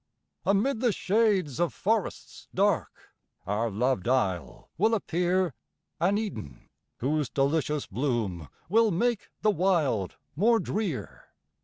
Amid 0.47 0.79
the 0.79 0.91
shades 0.91 1.59
of 1.59 1.75
forests 1.75 2.47
dark, 2.55 3.13
Our 3.45 3.69
loved 3.69 4.07
isle 4.07 4.71
will 4.75 4.95
appear 4.95 5.53
An 5.99 6.17
Eden, 6.17 6.67
whose 7.01 7.29
delicious 7.29 7.85
bloom 7.85 8.49
Will 8.67 8.89
make 8.89 9.29
the 9.43 9.51
wild 9.51 10.15
more 10.35 10.59
drear. 10.59 11.25